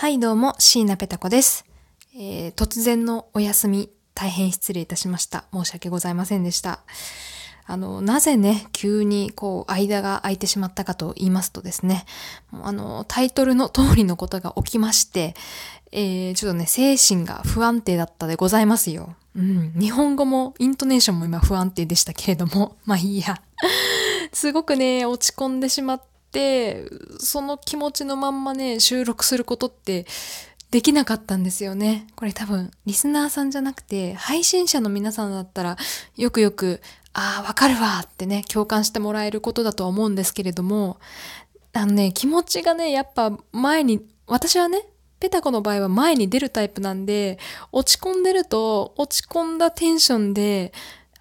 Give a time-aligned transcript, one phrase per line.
[0.00, 1.66] はい、どうも、椎名ペタ子です。
[2.16, 5.44] えー突然のお休み、大変失礼いたしました。
[5.52, 6.80] 申し訳ございませんでした。
[7.66, 12.06] あの、なぜね、急にこう、間が空いてしまったかと言いますとですね、
[12.50, 15.34] あの、タイトルの通りのことが起きまして、
[15.92, 19.16] えーちょっとね、精神が不安定だったでございますよ。
[19.36, 23.42] うん、日本語も、イントネーションも今不安定でしたけれども、まあいいや。
[24.32, 26.09] すごくね、落ち込んでしまって、
[27.18, 30.06] その気持ちのまんまね、収録することって
[30.70, 32.06] できなかったんですよね。
[32.14, 35.76] これ多分、リスナーさんじゃなくて、配信者の皆さんだったら、
[36.16, 36.80] よくよく、
[37.12, 41.00] ああ、わかるわってね、共感してもらえることだとは思うんですけれども、
[41.72, 44.84] あのね、気持ちがね、やっぱ前に、私はね、
[45.18, 47.38] ペタコの場合は前に出るタイプなんで、
[47.72, 50.72] 落ち込んでると、落ち込んだテンションで、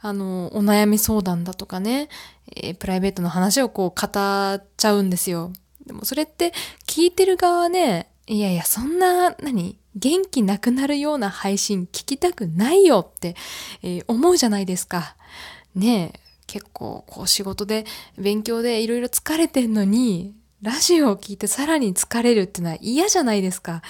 [0.01, 2.07] あの、お悩み相談だとかね、
[2.55, 5.51] えープライベートの話をこう語っちゃうんですよ。
[5.85, 6.53] でもそれって
[6.87, 13.35] 聞いてる側ね、いやいや、そんな、何元気なくなるような配信聞きたくないよって、
[13.81, 15.15] えー思うじゃないですか。
[15.75, 17.85] ねえ、結構こう仕事で
[18.17, 23.81] 勉強でいろいろ疲れてんのに、ラジオを聞いてさらに疲れるってのは嫌じゃないですか。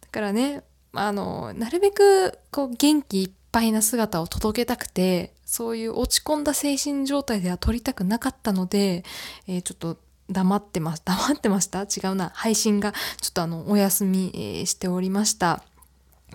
[0.00, 9.02] だからね、あの、なるべくこう元気いっぱいな姿を届けたくて、そういう落ち込んだ精神状態では撮りたくなかったので、
[9.46, 9.96] えーちょっと
[10.30, 11.00] 黙ってます。
[11.06, 11.84] 黙ってました？
[11.84, 12.30] 違うな。
[12.34, 15.64] 配信がちょっとあの、お休み、えーしておりました。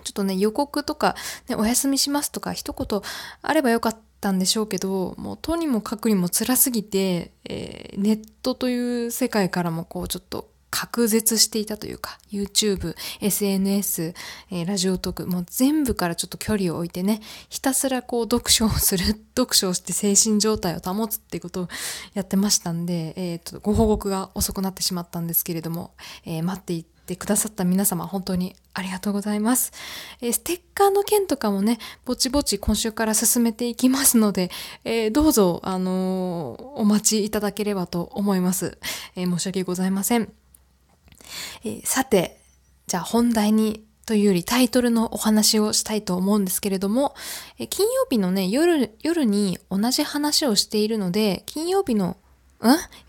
[0.02, 1.14] ちょっとね、予告とか、
[1.48, 3.00] ね、お休みしますとか一言
[3.42, 14.12] あればよかったんでしょうけど、もうとにもかくにも辛すぎて、えーネットという世界からもこうちょっと隔絶していたというか、YouTube、SNS、
[14.50, 19.04] えーラジオトーク、もう全部からちょっと距離を置いてね、ひたすらこう読書をする、
[19.38, 21.68] 読書をして精神状態を保つっていうことを
[22.14, 25.92] やってましたんで、えーとご報告が遅くなってしまったんですけれども、
[26.24, 29.70] えー待っていてくださった皆様、本当にありがとうございます。
[30.20, 34.50] えーステッカーの件とかもね、ぼちぼち今週から進めていきますので、
[34.82, 38.76] えーどうぞ、あのーお待ちいただければと思います。
[39.14, 40.43] え申し訳ございません。
[41.64, 42.40] えーさて、
[42.86, 47.14] じゃあ本題にというよりタイトルのお話をしたいと思うんですけれども、
[47.58, 52.18] え金曜日のね、夜、夜に同じ話をしているので、金曜日の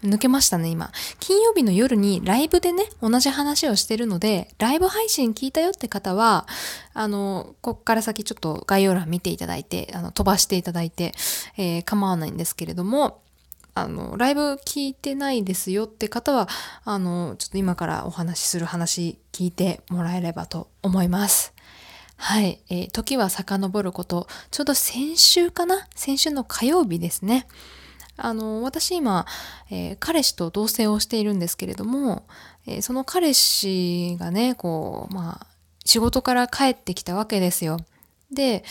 [0.03, 0.09] ん？
[0.09, 0.91] 抜けましたね、今。
[1.19, 6.47] 金曜日の夜にライブでね、同じ話をしてるので、ライブ配信聞いたよって方は、
[6.93, 11.13] あの、こっから先ちょっと概要欄見ていただいて、あの、飛ばしていただいて、
[11.57, 13.21] えー構わないんですけれども、
[13.75, 16.47] あの、ライブ聞いてないですよって方は、
[16.85, 21.53] あの、ちょっと今からお話しする話聞いてもらえればと思います。
[22.15, 22.61] はい。
[22.69, 25.85] えー時は遡ること、ちょうど先週かな？
[25.93, 27.47] 先週の火曜日ですね。
[28.15, 29.25] あの、私今、
[29.69, 32.25] えー彼氏と同棲をしているんですけれども、
[32.65, 35.47] えーその彼氏がね、こう、まあ、
[35.83, 37.81] 仕事から帰ってきたわけですよ。
[38.31, 38.63] で、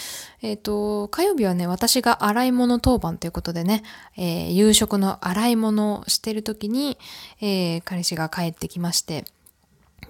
[0.42, 3.82] えっ、と、火曜日はね、私が洗い物当番ということでね、
[4.16, 6.98] えー夕食の洗い物をしてる時に、
[7.41, 9.25] えー彼氏が帰ってきまして、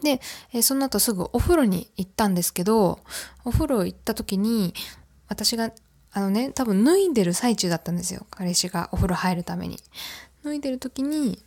[0.03, 0.21] で、
[0.53, 3.01] えーその後すぐお風呂に行ったんですけど、
[3.45, 4.75] お風呂行った時に、
[5.29, 5.73] 私が、
[6.13, 8.27] あのね、多分脱いでる最中だったんですよ。
[8.31, 9.79] 彼氏がお風呂入るために。
[10.43, 11.43] 脱いでる時に、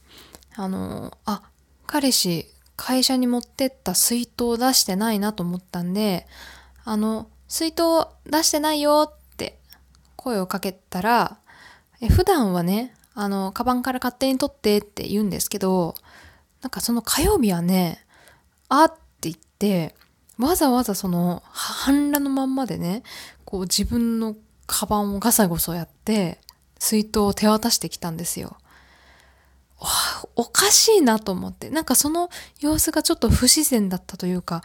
[0.55, 1.41] あの、あ、
[1.85, 6.27] 彼氏、会社に持ってった水筒を出してないなと思ったんで、
[6.83, 9.59] あの、水筒出してないよって
[10.15, 11.37] 声をかけたら、
[12.01, 15.95] え普段はね、あの、カバンから勝手に取ってって言うんですけど、
[16.61, 18.05] なんかその火曜日はね、
[18.69, 19.95] あって言って、
[20.37, 23.03] わざわざその半裸のまんまでね、
[23.45, 24.35] こう自分の
[24.67, 26.39] カバンをガサゴソやって、
[26.79, 28.57] 水筒を手渡してきたんですよ。
[30.35, 31.69] おかしいなと思って。
[31.69, 34.63] なんかその様子がちょっと不自然だったというか、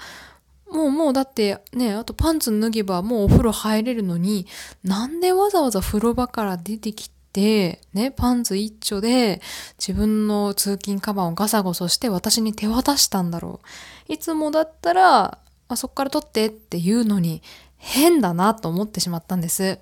[0.73, 4.47] もうもうだってね、あとパンツ脱げばもうお風呂入れるのに、
[4.83, 9.43] なんでわざわざ風呂場から出てきて、ね、パンツ一丁で
[9.79, 13.61] 自分の通勤カバンをガサゴソして私に手渡したんだろ
[14.09, 14.13] う。
[14.13, 15.39] いつもだったら、
[15.69, 17.43] あそっから取ってって言うのに
[17.77, 19.79] 変だなと思ってしまったんです。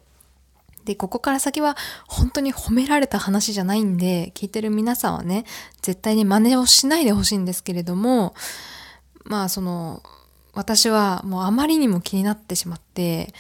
[0.85, 1.77] で、ここから先は
[2.09, 5.45] 本当に褒められた話じゃないんで、聞いてる皆さんはね、
[5.83, 8.35] 絶対に真似をしないでほしいんですけれども、
[9.25, 10.03] まあその、
[10.53, 13.33] 私はもうあまりにも気になってしまって、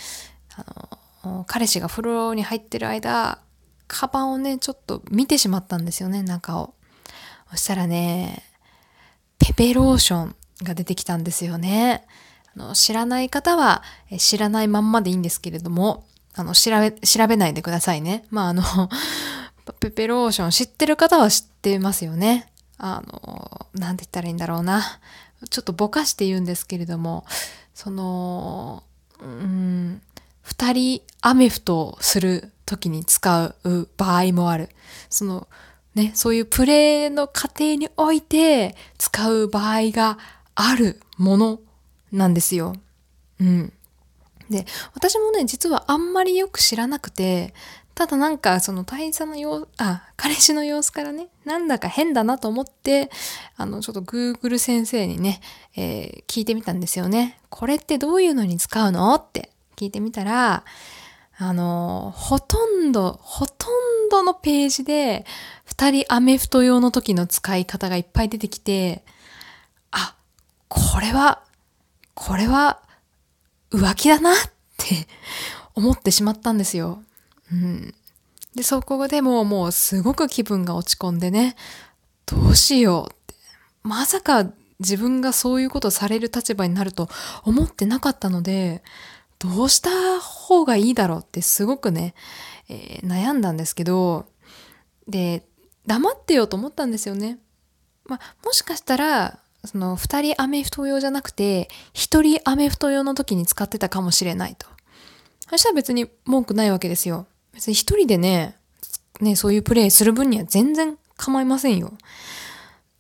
[0.57, 3.41] あの、彼氏が風呂に入ってる間、
[3.89, 6.75] カバンをね、ちょっと見てしまったんですよね、中を。
[7.51, 8.45] そしたらね、
[9.39, 12.05] ペペローションが出てきたんですよね。
[12.55, 16.05] あの知らない方はえ知らないまんまでいいんですけれども、
[16.35, 18.25] あの、調べ、調べないでくださいね。
[18.31, 18.62] まあ、あの、
[19.81, 22.53] ペペローション知ってる方は知ってますよね。
[22.79, 24.83] あの、なんて言ったらいいんだろうな。
[25.48, 27.25] ちょっとぼかして言うんですけれども、
[27.75, 28.82] その、
[29.20, 30.02] うん、
[30.42, 34.69] 二人アメフトをする時に使う場合もある。
[35.08, 35.48] その、
[35.94, 40.19] ね、そういうプレイの過程において使う場合が
[40.54, 41.60] あるもの
[42.12, 42.75] なんですよ。
[43.40, 43.72] うん。
[44.50, 47.54] で、私もね、実はあんまりよく知らなくて、
[48.00, 53.11] ただなんかその大佐の様あ、彼氏の様子からね、なんだか変だなと思って、
[53.58, 55.43] あの、ちょっと Google 先生にね、
[55.76, 57.38] えー、聞いてみたんですよね。
[57.50, 59.14] これってどういうのに使うの？
[59.17, 60.64] って聞いてみたら、
[61.37, 65.26] あの、ほとんど、ほとんどのページで、
[65.67, 69.05] 二人アメフト用の時の使い方がいっぱい出てきて、
[69.91, 70.14] あ、
[70.69, 71.43] これは、
[72.14, 72.81] これは、
[73.70, 74.35] 浮気だなっ
[74.79, 75.06] て
[75.75, 77.02] 思ってしまったんですよ。
[77.52, 77.94] うん。
[78.55, 81.56] で、そこでももうすごく気分が落ち込んでね、
[82.26, 83.35] どうしようって。
[83.82, 87.08] まさか自分がそういうことされる立場になると
[87.44, 88.82] 思ってなかったので、
[89.38, 92.14] どうした方がいいだろうってすごくね、
[92.69, 94.26] えー、悩んだんですけど、
[95.08, 95.44] で、
[95.87, 97.38] 黙ってようと思ったんですよね。
[98.05, 104.67] まあ、もしかしたら、その二人アメフト用じゃなくて、一人アメフト用の時に使ってたかもしれないと。
[105.49, 107.26] そしたら別に文句ないわけですよ。
[107.52, 108.56] 別に一人でね、
[109.20, 111.93] ね、そういうプレイする分には全然構いませんよ。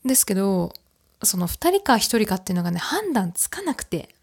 [0.04, 0.72] ですけど、
[1.22, 4.14] その二人か一人かっていうのがね、判断つかなくて。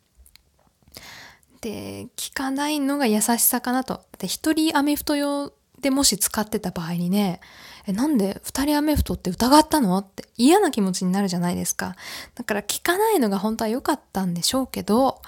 [1.61, 4.01] で、聞かないのが優しさかなと。
[4.19, 7.39] で、一人アメフト用でもし使ってた場合にね、
[7.85, 11.95] え、なんで二人アメフトって疑ったのって嫌な気持ちになるじゃないですか。
[12.35, 15.21] だから聞かないのが本当は良かったんでしょうけど、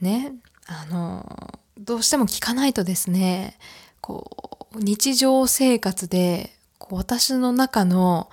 [0.00, 0.34] ね、
[0.66, 3.58] あの、どうしても聞かないとですね、
[4.06, 8.30] こう、日常生活で、こう、私の中の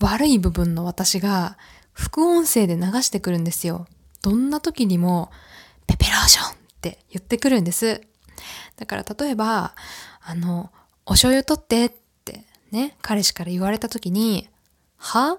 [0.00, 1.56] 悪い部分の私が、
[1.92, 3.86] 副音声で流してくるんですよ。
[4.20, 5.30] どんな時にも、
[5.86, 8.00] ペペローションって言ってくるんです。
[8.76, 9.76] だから例えば、
[10.22, 10.72] あの、
[11.06, 11.92] お醤油取ってっ
[12.24, 14.48] てね、彼氏から言われた時に、
[14.96, 15.38] は？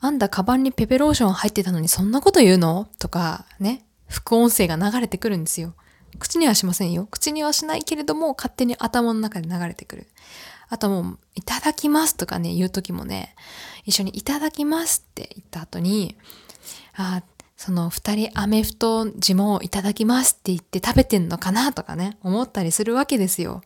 [0.00, 2.88] あんたカバンにペペローション入ってたのにそんなこと言うの？
[2.98, 5.74] とか、ね、副音声が流れてくるんですよ。
[6.18, 7.06] 口にはしませんよ。
[7.10, 10.06] 口にはしないけれども、勝手に頭の中で流れてくる。
[10.68, 13.34] あともう、いただきますとかね、言う時もね、
[13.84, 16.16] 一緒にいただきますって言った後に、
[16.94, 17.22] あ
[17.56, 23.62] その二人アメフト地もいただきますって言って食べてんのかなとかね、思ったりするわけですよ。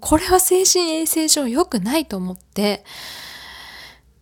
[0.00, 2.84] これは精神衛生上良くないと思って、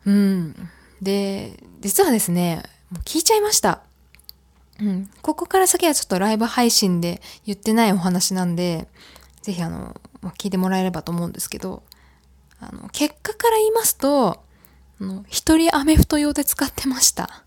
[0.04, 0.54] うん。
[1.02, 3.82] で、実はですね、もう聞いちゃいました。
[4.80, 5.10] うん。
[5.22, 8.88] ここから先はちょっとライブ配信で言ってないお話なんで、
[9.42, 10.00] ぜひあの、
[10.38, 11.82] 聞いてもらえればと思うんですけど、
[12.60, 14.42] あの、結果から言いますと、
[15.00, 17.44] あの、一人アメフト用で使ってました。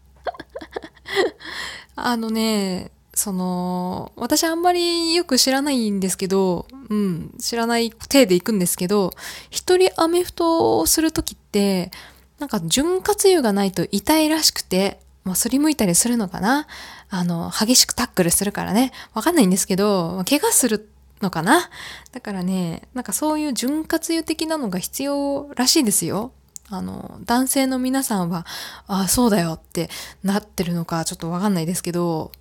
[1.96, 9.12] あのね、その、私あんまりよく知らないんですけど、うん、知らない体で行くんですけど、
[9.50, 11.92] 一人アメフトをするときって、
[12.38, 16.68] なんか潤滑油がないと痛いらしくて、まあ、すりむいたりするのかな？
[17.10, 18.92] あの、激しくタックルするからね。
[19.14, 20.90] わかんないんですけど、怪我する
[21.22, 21.70] のかな？
[22.14, 26.32] だからね、なんかそういう潤滑油的なのが必要らしいですよ。
[26.70, 28.46] あの、男性の皆さんは、
[28.88, 29.90] ああ、そうだよって
[30.24, 32.32] なってるのかちょっとわかんないですけど、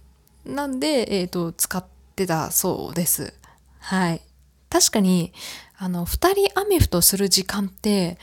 [0.44, 3.34] なんで、えっ、ー、と、使ってたそうです。
[3.78, 4.22] はい。
[4.69, 5.32] 確かに、
[5.78, 8.19] あの、二人アメフトする時間って、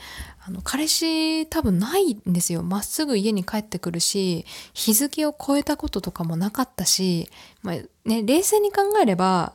[0.46, 2.62] あの、彼氏多分ないんですよ。
[2.62, 7.30] まっすぐ家に帰ってくるし、日付を超えたこととかもなかったし、
[7.62, 9.54] まあ、ね、冷静に考えれば、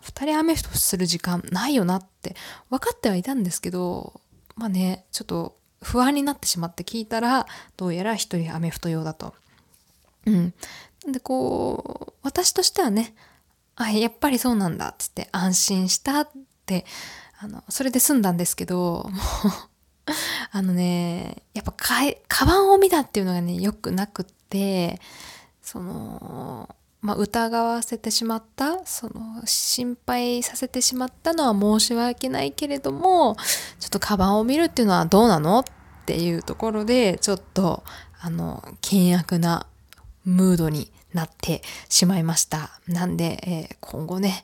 [0.00, 2.36] 二人アメフトする時間ないよなって
[2.70, 4.20] 分かってはいたんですけど、
[4.54, 9.34] まあね、ちょっと不安になってしまって聞いたら、どうやら一人アメフト用だと。
[10.24, 10.54] うん。
[11.10, 13.12] で、こう、私としてはね、
[13.74, 16.30] あ、やっぱりそうなんだっつって安心したっ
[16.64, 16.84] て、
[17.40, 19.67] あの、それで済んだんですけど、もう
[20.52, 21.94] あのね、やっぱか、
[22.28, 25.00] カバンを見たっていうのがね、良くなくって、
[25.62, 26.68] その、
[27.00, 33.36] まあ、疑わせてしまった、その、心配させてしまったのは申し訳ないけれども、
[33.78, 35.64] ちょっとカバンを見るっていうのはどうなのっ
[36.06, 37.84] ていうところで、ちょっと、
[38.20, 39.66] あの、険悪な
[40.24, 42.80] ムードになってしまいました。
[42.88, 44.42] なんで、えー、今後ね、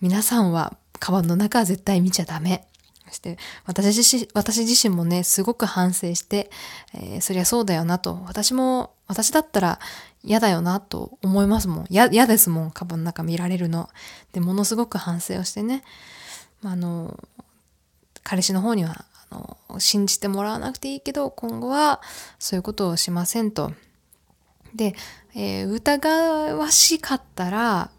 [0.00, 2.67] 皆さんはカバンの中は絶対見ちゃダメ。
[3.12, 6.50] して私自身、私自身もね、すごく反省して、
[6.94, 8.22] えー、そりゃそうだよなと。
[8.26, 9.78] 私も、私だったら
[10.22, 11.86] 嫌だよなと思いますもん。
[11.88, 13.88] 嫌ですもん、カバンの中見られるの。
[14.32, 15.84] で、ものすごく反省をしてね。
[16.64, 17.18] あの、
[18.22, 19.34] 彼氏の方には、あ
[19.70, 22.00] の、信じてもらわなくていいけど、今後は
[22.38, 23.72] そういうことをしませんと。
[24.74, 24.94] で、
[25.34, 26.10] えー、疑
[26.56, 27.90] わしかったら、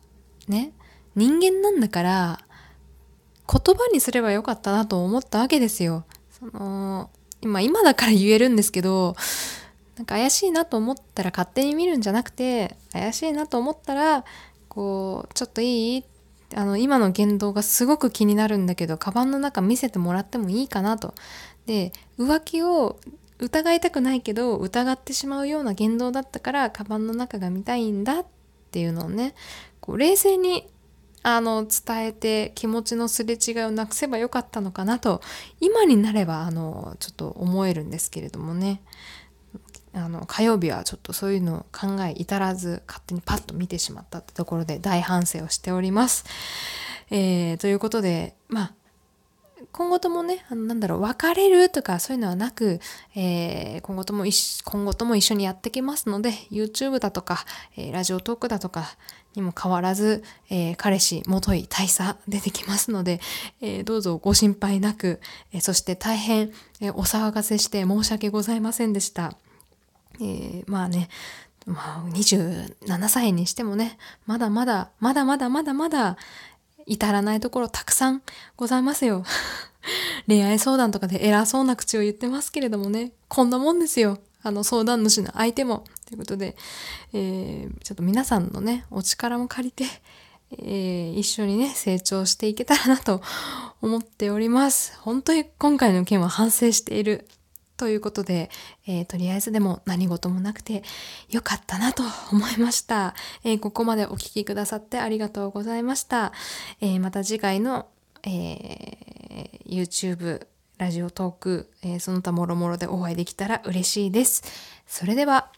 [0.48, 0.74] ね、
[1.16, 2.40] 人間なんだから、
[3.52, 6.06] 言葉にすればよかったなと思ったわけですよ。
[6.30, 7.10] その、
[7.42, 9.16] 今、今だから言えるんですけど、
[9.96, 14.24] なんか怪しいなと思ったら勝手に見るんじゃなくて、怪しいなと思ったら、
[14.68, 16.04] こう、ちょっといい？
[16.56, 21.14] あの、今の言動がすごく気になるんだけど、カバンの中見せてもらってもいいかなと。
[21.66, 23.00] で、浮気を
[23.40, 28.26] 疑いたくないけど、疑ってしまうような言動だったから、カバンの中が見たいんだっ
[28.72, 29.34] ていうのをね、
[29.80, 30.68] こう冷静に
[31.22, 35.22] あの伝えて気持ちのすれ違いをなくせばよかったのかなと
[35.60, 38.82] 今になればあのちょっと思えるんですけれどもね
[39.94, 46.26] あの火曜日はちょっとそういうのを考え至らず勝手にパッと見てしまったってところで大反省をしております。
[47.12, 48.74] えー、ということでまあ
[49.72, 52.80] 今後ともね、あのなんだろう、別れるとかそういうのはなく、
[53.16, 57.46] えー、今後とも今後とも一緒にやってきますので、YouTube だとか、
[57.78, 58.86] えー、ラジオトークだとか
[59.36, 63.20] にも変わらず、えー、彼氏、元い大佐出てきますので、
[63.62, 65.20] えどうぞご心配なく、
[65.54, 66.52] えそして大変、
[66.82, 69.34] えお騒がせして申し訳ございませんでした。
[70.22, 71.10] えまあね、
[71.66, 76.18] まあ、27歳にしてもね、まだまだ、まだまだまだまだ、
[76.90, 78.22] 至らないところたくさん
[78.58, 79.24] ございますよ。
[80.28, 84.18] 恋愛相談とかで偉そうな口を言ってますけれどもね、こんなもんですよ。
[84.42, 85.86] あの相談主の相手も。
[86.08, 86.56] ということで、
[87.14, 89.86] えー、ちょっと皆さんのね、お力も借りて、
[90.58, 93.22] えー、一緒にね、成長していけたらなと
[93.82, 94.98] 思っております。
[95.00, 97.28] 本当に今回の件は反省している
[97.80, 98.50] ということで、
[98.86, 100.84] えー、とりあえずでも何事もなくて
[101.30, 103.16] よかったなと思いました。
[103.46, 106.34] えー、ここまでお聴きくださってありがとうございました。
[106.82, 107.88] えー、また次回の、
[108.24, 108.98] え
[109.66, 110.46] YouTube、
[110.78, 114.44] ラジオトーク、えその他もろもろでお会いできたら嬉しいです。
[114.86, 115.50] それでは、